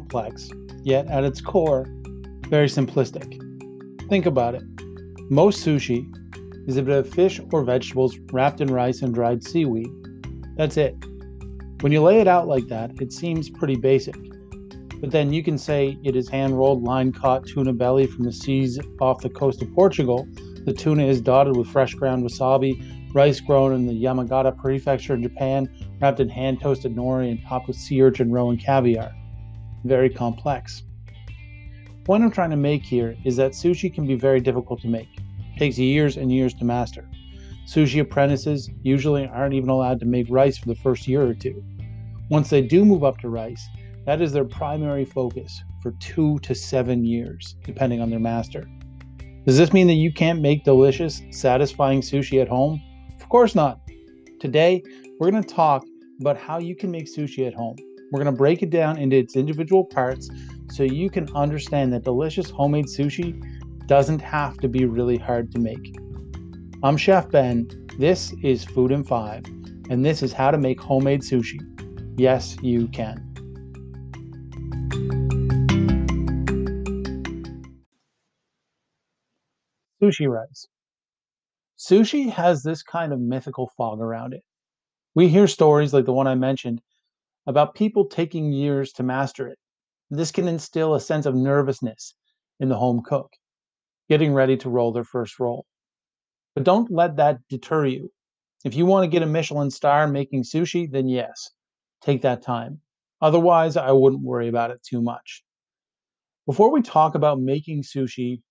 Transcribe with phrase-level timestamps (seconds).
[0.00, 0.50] complex,
[0.82, 1.86] yet at its core,
[2.48, 3.38] very simplistic.
[4.08, 4.62] Think about it.
[5.30, 6.08] Most sushi
[6.66, 9.88] is a bit of fish or vegetables wrapped in rice and dried seaweed.
[10.56, 10.94] That's it.
[11.80, 14.16] When you lay it out like that, it seems pretty basic.
[15.00, 18.32] But then you can say it is hand rolled, line caught tuna belly from the
[18.32, 20.28] seas off the coast of Portugal.
[20.66, 25.22] The tuna is dotted with fresh ground wasabi, rice grown in the Yamagata prefecture in
[25.22, 25.68] Japan,
[26.00, 29.10] wrapped in hand toasted nori and topped with sea urchin roe and caviar.
[29.84, 30.82] Very complex.
[32.04, 35.08] Point I'm trying to make here is that sushi can be very difficult to make.
[35.54, 37.08] It takes years and years to master.
[37.66, 41.62] Sushi apprentices usually aren't even allowed to make rice for the first year or two.
[42.30, 43.68] Once they do move up to rice,
[44.06, 48.68] that is their primary focus for two to seven years, depending on their master.
[49.46, 52.82] Does this mean that you can't make delicious, satisfying sushi at home?
[53.20, 53.80] Of course not.
[54.40, 54.82] Today,
[55.18, 55.84] we're going to talk
[56.20, 57.76] about how you can make sushi at home.
[58.10, 60.28] We're going to break it down into its individual parts
[60.72, 63.40] so you can understand that delicious homemade sushi
[63.86, 65.96] doesn't have to be really hard to make.
[66.82, 67.68] I'm Chef Ben.
[68.00, 69.44] This is Food in 5,
[69.90, 71.60] and this is how to make homemade sushi.
[72.18, 73.16] Yes, you can.
[80.02, 80.66] Sushi rice.
[81.78, 84.42] Sushi has this kind of mythical fog around it.
[85.14, 86.82] We hear stories like the one I mentioned
[87.46, 89.58] about people taking years to master it.
[90.10, 92.14] This can instill a sense of nervousness
[92.58, 93.32] in the home cook,
[94.08, 95.66] getting ready to roll their first roll.
[96.54, 98.10] But don't let that deter you.
[98.64, 101.50] If you want to get a Michelin star making sushi, then yes,
[102.02, 102.80] take that time.
[103.22, 105.42] Otherwise, I wouldn't worry about it too much.
[106.46, 108.42] Before we talk about making sushi,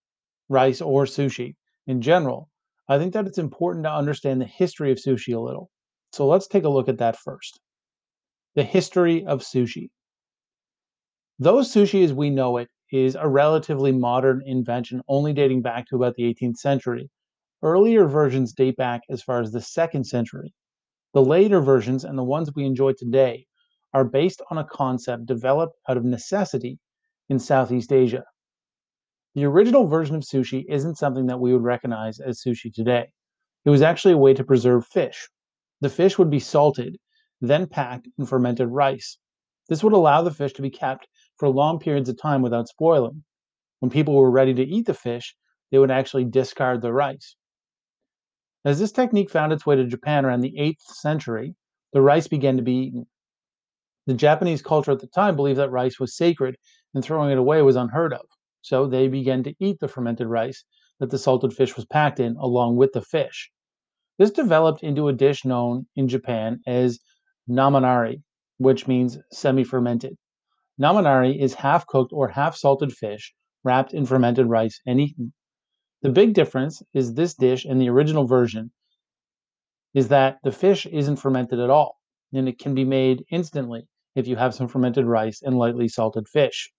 [0.48, 1.56] rice, or sushi
[1.88, 2.50] in general,
[2.88, 5.70] I think that it's important to understand the history of sushi a little.
[6.14, 7.60] So let's take a look at that first.
[8.56, 9.90] The history of sushi.
[11.38, 15.96] Though sushi as we know it is a relatively modern invention, only dating back to
[15.96, 17.10] about the 18th century,
[17.62, 20.54] earlier versions date back as far as the second century.
[21.14, 23.46] The later versions and the ones we enjoy today
[23.94, 26.80] are based on a concept developed out of necessity
[27.30, 28.24] in Southeast Asia.
[29.36, 33.12] The original version of sushi isn't something that we would recognize as sushi today.
[33.66, 35.30] It was actually a way to preserve fish.
[35.82, 36.98] The fish would be salted,
[37.42, 39.18] then packed in fermented rice.
[39.68, 41.08] This would allow the fish to be kept
[41.38, 43.24] for long periods of time without spoiling.
[43.80, 45.36] When people were ready to eat the fish,
[45.72, 47.36] they would actually discard the rice.
[48.66, 51.56] As this technique found its way to Japan around the 8th century,
[51.94, 53.06] the rice began to be eaten.
[54.06, 56.58] The Japanese culture at the time believed that rice was sacred
[56.94, 58.26] and throwing it away was unheard of.
[58.62, 60.66] So they began to eat the fermented rice
[61.00, 63.50] that the salted fish was packed in along with the fish.
[64.18, 67.00] This developed into a dish known in Japan as
[67.50, 68.22] namanari,
[68.58, 70.18] which means semi fermented.
[70.80, 73.34] Namanari is half cooked or half salted fish
[73.64, 75.34] wrapped in fermented rice and eaten.
[76.02, 78.72] The big difference is this dish and the original version
[79.94, 81.98] is that the fish isn't fermented at all,
[82.32, 86.28] and it can be made instantly if you have some fermented rice and lightly salted
[86.28, 86.72] fish.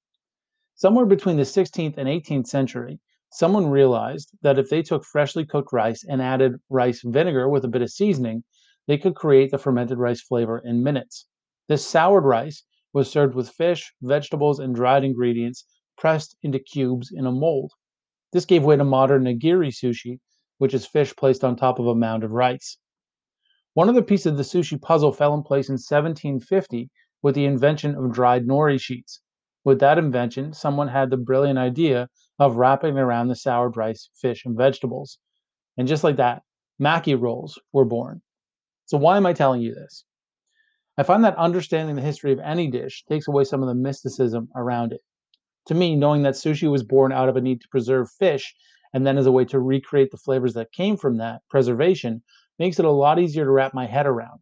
[0.76, 3.00] Somewhere between the 16th and 18th century,
[3.32, 7.68] someone realized that if they took freshly cooked rice and added rice vinegar with a
[7.68, 8.44] bit of seasoning,
[8.86, 11.26] they could create the fermented rice flavor in minutes.
[11.68, 15.64] This soured rice was served with fish, vegetables, and dried ingredients
[15.96, 17.72] pressed into cubes in a mold.
[18.32, 20.20] This gave way to modern nigiri sushi,
[20.58, 22.78] which is fish placed on top of a mound of rice.
[23.74, 26.90] One other piece of the sushi puzzle fell in place in 1750
[27.22, 29.20] with the invention of dried nori sheets.
[29.62, 32.08] With that invention, someone had the brilliant idea
[32.38, 35.18] of wrapping around the soured rice, fish, and vegetables.
[35.76, 36.42] And just like that,
[36.80, 38.22] maki rolls were born.
[38.90, 40.04] So, why am I telling you this?
[40.98, 44.48] I find that understanding the history of any dish takes away some of the mysticism
[44.56, 45.00] around it.
[45.66, 48.52] To me, knowing that sushi was born out of a need to preserve fish
[48.92, 52.24] and then as a way to recreate the flavors that came from that preservation
[52.58, 54.40] makes it a lot easier to wrap my head around.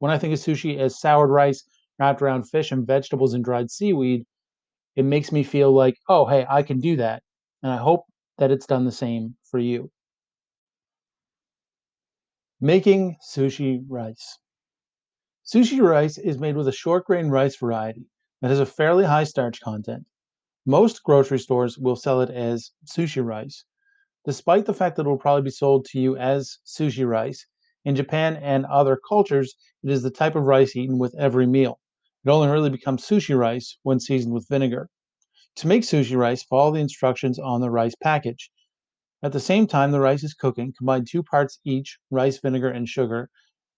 [0.00, 1.62] When I think of sushi as soured rice
[2.00, 4.26] wrapped around fish and vegetables and dried seaweed,
[4.96, 7.22] it makes me feel like, oh, hey, I can do that.
[7.62, 8.06] And I hope
[8.38, 9.92] that it's done the same for you.
[12.64, 14.38] Making sushi rice.
[15.44, 18.06] Sushi rice is made with a short grain rice variety
[18.40, 20.06] that has a fairly high starch content.
[20.64, 23.66] Most grocery stores will sell it as sushi rice.
[24.24, 27.46] Despite the fact that it will probably be sold to you as sushi rice,
[27.84, 31.80] in Japan and other cultures, it is the type of rice eaten with every meal.
[32.24, 34.88] It only really becomes sushi rice when seasoned with vinegar.
[35.56, 38.50] To make sushi rice, follow the instructions on the rice package.
[39.24, 42.86] At the same time the rice is cooking, combine two parts each rice vinegar and
[42.86, 43.30] sugar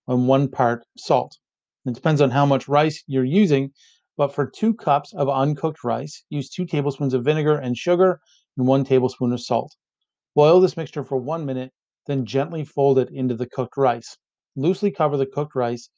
[0.08, 1.38] and one part salt.
[1.84, 3.72] It depends on how much rice you're using,
[4.16, 8.20] But for two cups of uncooked rice, use two tablespoons of vinegar and sugar
[8.56, 9.76] and one tablespoon of salt.
[10.34, 11.72] Boil this mixture for one minute,
[12.06, 14.16] then gently fold it into the cooked rice.
[14.56, 15.90] Loosely cover the cooked rice,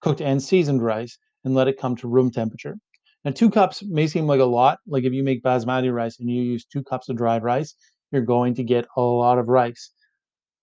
[0.00, 2.78] cooked and seasoned rice, and let it come to room temperature.
[3.22, 4.78] Now, two cups may seem like a lot.
[4.86, 7.74] Like if you make basmati rice and you use two cups of dried rice,
[8.10, 9.90] you're going to get a lot of rice.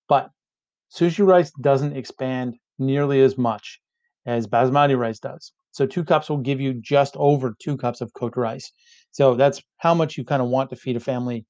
[0.07, 0.29] But
[0.93, 3.79] sushi rice doesn't expand nearly as much
[4.25, 5.53] as basmati rice does.
[5.71, 8.71] So two cups will give you just over two cups of cooked rice.
[9.11, 11.45] So that's how much you kind of want to feed a family,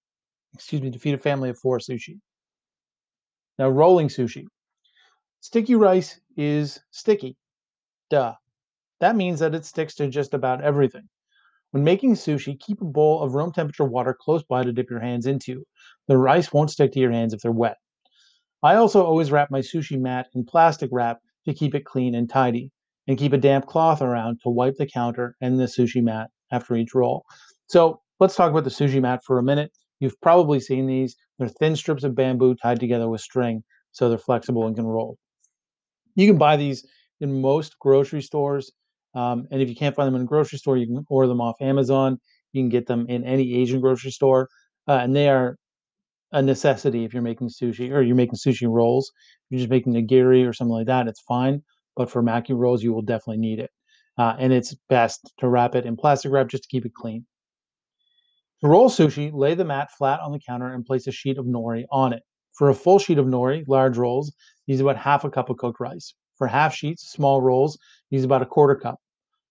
[0.53, 2.19] excuse me, to feed a family of four sushi.
[3.57, 4.45] Now, rolling sushi.
[5.41, 7.37] Sticky rice is sticky.
[8.09, 8.33] Duh.
[8.99, 11.07] That means that it sticks to just about everything.
[11.75, 15.01] When making sushi, keep a bowl of room temperature water close by to dip your
[15.01, 15.65] hands into.
[16.07, 17.75] The rice won't stick to your hands if they're wet.
[18.63, 22.29] I also always wrap my sushi mat in plastic wrap to keep it clean and
[22.29, 22.71] tidy,
[23.09, 26.77] and keep a damp cloth around to wipe the counter and the sushi mat after
[26.77, 27.25] each roll.
[27.67, 29.73] So let's talk about the sushi mat for a minute.
[29.99, 31.17] You've probably seen these.
[31.39, 35.17] They're thin strips of bamboo tied together with string, so they're flexible and can roll.
[36.15, 36.87] You can buy these
[37.19, 38.71] in most grocery stores.
[39.15, 41.41] Um, and if you can't find them in a grocery store, you can order them
[41.41, 42.19] off Amazon.
[42.51, 44.49] You can get them in any Asian grocery store.
[44.87, 45.57] Uh, and they are
[46.31, 49.11] a necessity if you're making sushi or you're making sushi rolls.
[49.45, 51.63] If you're just making nigiri or something like that, it's fine.
[51.95, 53.71] But for maki rolls, you will definitely need it.
[54.17, 57.25] Uh, and it's best to wrap it in plastic wrap just to keep it clean.
[58.61, 61.45] To roll sushi, lay the mat flat on the counter and place a sheet of
[61.45, 62.23] nori on it.
[62.53, 64.33] For a full sheet of nori, large rolls,
[64.65, 66.13] use about half a cup of cooked rice.
[66.37, 67.77] For half sheets, small rolls,
[68.09, 68.99] use about a quarter cup.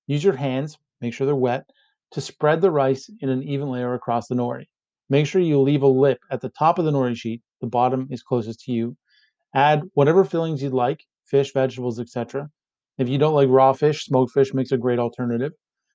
[0.07, 1.65] Use your hands, make sure they're wet,
[2.11, 4.67] to spread the rice in an even layer across the nori.
[5.09, 7.43] Make sure you leave a lip at the top of the nori sheet.
[7.61, 8.97] The bottom is closest to you.
[9.55, 12.51] Add whatever fillings you'd like, fish, vegetables, etc.
[12.99, 15.53] If you don't like raw fish, smoked fish makes a great alternative.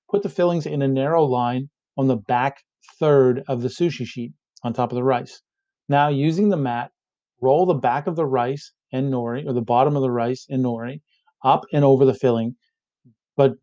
[0.09, 2.63] Put the fillings in a narrow line on the back
[2.99, 4.33] third of the sushi sheet
[4.63, 5.41] on top of the rice.
[5.87, 6.91] Now, using the mat,
[7.41, 10.65] roll the back of the rice and nori, or the bottom of the rice and
[10.65, 11.01] nori,
[11.43, 12.55] up and over the filling
[13.39, 13.53] but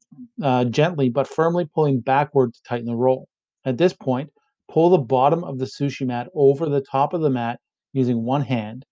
[0.43, 3.29] uh, gently but firmly pulling backward to tighten the roll.
[3.65, 4.31] At this point,
[4.71, 7.59] pull the bottom of the sushi mat over the top of the mat
[7.93, 8.85] using one hand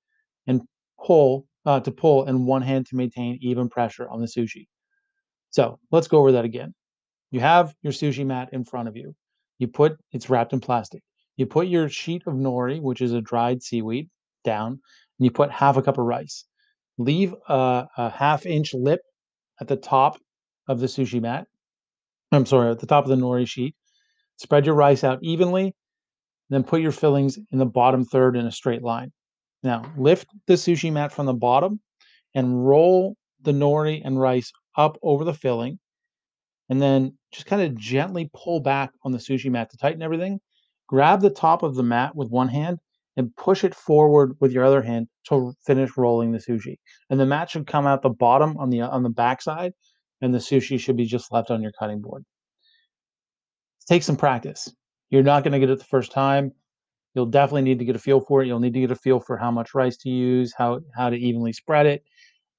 [0.46, 0.62] and
[1.04, 4.66] pull uh, to pull and one hand to maintain even pressure on the sushi.
[5.50, 6.74] So let's go over that again.
[7.30, 9.14] You have your sushi mat in front of you.
[9.58, 11.02] You put it's wrapped in plastic.
[11.36, 14.08] You put your sheet of nori, which is a dried seaweed,
[14.44, 16.44] down, and you put half a cup of rice.
[16.98, 19.00] Leave a, a half inch lip
[19.60, 20.18] at the top
[20.68, 21.46] of the sushi mat.
[22.32, 23.74] I'm sorry, at the top of the nori sheet.
[24.36, 25.74] Spread your rice out evenly,
[26.50, 29.12] then put your fillings in the bottom third in a straight line.
[29.62, 31.80] Now, lift the sushi mat from the bottom
[32.34, 35.78] and roll the nori and rice up over the filling,
[36.68, 40.40] and then just kind of gently pull back on the sushi mat to tighten everything.
[40.88, 42.78] Grab the top of the mat with one hand
[43.16, 46.76] and push it forward with your other hand to finish rolling the sushi.
[47.08, 49.72] And the mat should come out the bottom on the on the back side
[50.24, 52.24] and the sushi should be just left on your cutting board.
[53.86, 54.74] Take some practice.
[55.10, 56.50] You're not going to get it the first time.
[57.14, 58.46] You'll definitely need to get a feel for it.
[58.46, 61.16] You'll need to get a feel for how much rice to use, how how to
[61.16, 62.02] evenly spread it,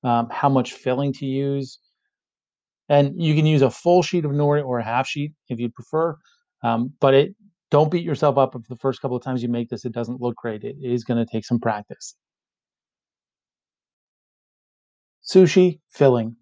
[0.04, 1.80] um, how much filling to use,
[2.88, 5.70] and you can use a full sheet of nori or a half sheet if you
[5.70, 6.16] prefer.
[6.64, 7.36] Um, but it
[7.72, 10.22] don't beat yourself up if the first couple of times you make this it doesn't
[10.22, 10.64] look great.
[10.64, 12.16] It is going to take some practice.
[15.28, 16.38] Sushi filling.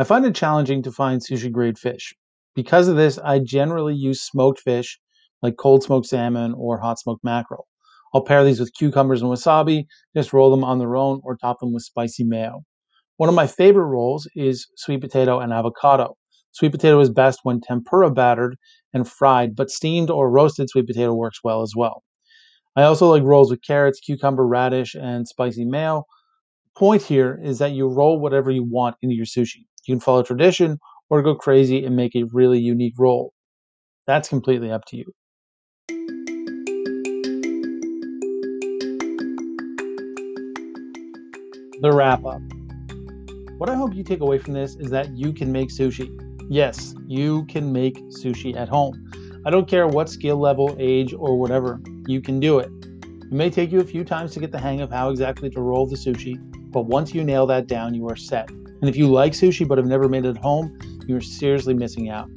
[0.00, 2.14] I find it challenging to find sushi grade fish.
[2.54, 4.98] Because of this, I generally use smoked fish
[5.42, 7.66] like cold smoked salmon or hot smoked mackerel.
[8.14, 9.84] I'll pair these with cucumbers and wasabi,
[10.16, 12.62] just roll them on their own or top them with spicy mayo.
[13.18, 16.16] One of my favorite rolls is sweet potato and avocado.
[16.52, 18.56] Sweet potato is best when tempura battered
[18.94, 22.04] and fried, but steamed or roasted sweet potato works well as well.
[22.74, 26.04] I also like rolls with carrots, cucumber, radish, and spicy mayo.
[26.80, 29.66] Point here is that you roll whatever you want into your sushi.
[29.84, 30.78] You can follow tradition
[31.10, 33.34] or go crazy and make a really unique roll.
[34.06, 35.04] That's completely up to you.
[41.82, 42.40] The wrap up.
[43.58, 46.08] What I hope you take away from this is that you can make sushi.
[46.48, 49.06] Yes, you can make sushi at home.
[49.44, 52.70] I don't care what skill level, age, or whatever, you can do it.
[53.04, 55.60] It may take you a few times to get the hang of how exactly to
[55.60, 58.48] roll the sushi, but once you nail that down, you are set.
[58.50, 62.08] And if you like sushi but have never made it at home, you're seriously missing
[62.08, 62.28] out.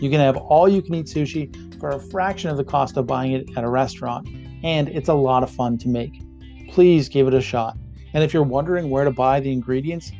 [0.00, 3.06] You can have all you can eat sushi for a fraction of the cost of
[3.06, 4.28] buying it at a restaurant,
[4.62, 6.22] and it's a lot of fun to make.
[6.70, 7.76] Please give it a shot.
[8.14, 10.12] And if you're wondering where to buy the ingredients,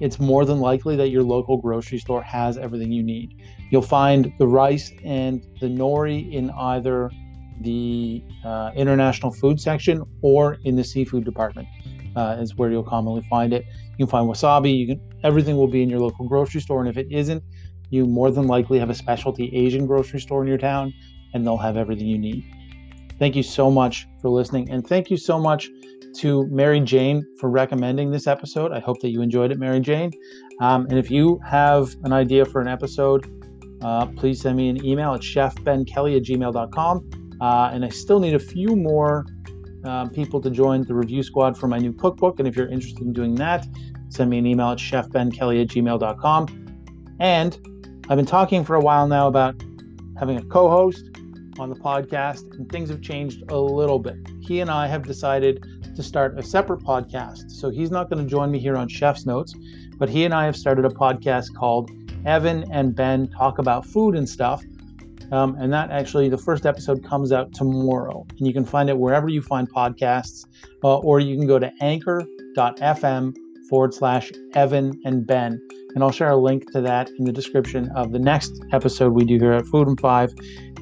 [0.00, 3.40] it's more than likely that your local grocery store has everything you need.
[3.70, 7.10] You'll find the rice and the nori in either
[7.60, 11.68] the uh, international food section or in the seafood department
[12.16, 13.64] uh, is where you'll commonly find it.
[13.98, 14.76] You can find wasabi.
[14.76, 17.42] You can everything will be in your local grocery store, and if it isn't,
[17.90, 20.92] you more than likely have a specialty Asian grocery store in your town,
[21.32, 22.44] and they'll have everything you need.
[23.18, 25.68] Thank you so much for listening, and thank you so much
[26.16, 28.72] to Mary Jane for recommending this episode.
[28.72, 30.12] I hope that you enjoyed it, Mary Jane.
[30.60, 33.26] Um, and if you have an idea for an episode,
[33.82, 37.10] uh, please send me an email at chefbenkelly at gmail.com.
[37.40, 39.26] Uh, and I still need a few more
[39.84, 42.38] uh, people to join the review squad for my new cookbook.
[42.38, 43.66] And if you're interested in doing that,
[44.08, 47.16] send me an email at chefbenkelly at gmail.com.
[47.20, 47.58] And
[48.08, 49.62] I've been talking for a while now about
[50.18, 51.10] having a co host
[51.58, 54.16] on the podcast, and things have changed a little bit.
[54.40, 55.64] He and I have decided
[55.94, 57.50] to start a separate podcast.
[57.50, 59.54] So he's not going to join me here on Chef's Notes,
[59.96, 61.90] but he and I have started a podcast called
[62.26, 64.62] Evan and Ben Talk About Food and Stuff.
[65.32, 68.26] Um, and that actually, the first episode comes out tomorrow.
[68.38, 70.46] And you can find it wherever you find podcasts,
[70.82, 73.34] uh, or you can go to anchor.fm
[73.68, 75.60] forward slash Evan and Ben.
[75.94, 79.24] And I'll share a link to that in the description of the next episode we
[79.24, 80.34] do here at Food and Five,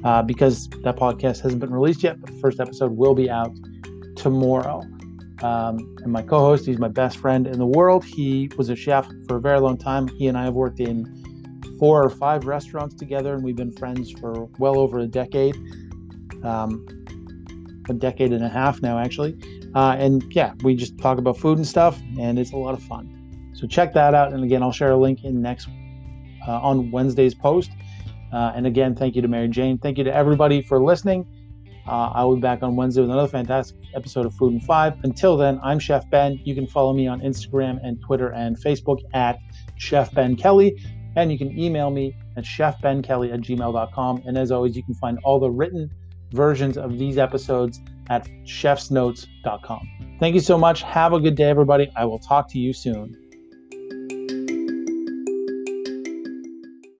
[0.04, 3.52] uh, because that podcast hasn't been released yet, but the first episode will be out
[4.16, 4.82] tomorrow.
[5.42, 8.04] Um, and my co host, he's my best friend in the world.
[8.04, 10.08] He was a chef for a very long time.
[10.08, 11.04] He and I have worked in
[11.82, 15.56] four or five restaurants together, and we've been friends for well over a decade.
[16.44, 16.86] Um,
[17.88, 19.36] a decade and a half now, actually.
[19.74, 22.82] Uh, and yeah, we just talk about food and stuff, and it's a lot of
[22.84, 23.50] fun.
[23.54, 24.32] So check that out.
[24.32, 25.68] And again, I'll share a link in next
[26.46, 27.72] uh, on Wednesday's post.
[28.32, 29.76] Uh, and again, thank you to Mary Jane.
[29.76, 31.26] Thank you to everybody for listening.
[31.88, 34.94] Uh, I will be back on Wednesday with another fantastic episode of Food and Five.
[35.02, 36.40] Until then, I'm Chef Ben.
[36.44, 39.40] You can follow me on Instagram and Twitter and Facebook at
[39.78, 40.80] Chef Ben Kelly.
[41.16, 44.23] And you can email me at chefbenkelly at gmail.com.
[44.26, 45.90] And as always, you can find all the written
[46.33, 50.16] versions of these episodes at chefsnotes.com.
[50.19, 50.83] Thank you so much.
[50.83, 51.90] Have a good day, everybody.
[51.97, 53.21] I will talk to you soon.